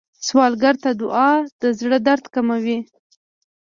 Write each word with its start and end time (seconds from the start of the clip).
سوالګر 0.27 0.75
ته 0.83 0.91
دعا 1.01 1.31
د 1.61 1.63
زړه 1.79 1.97
درد 2.07 2.23
کموي 2.33 2.77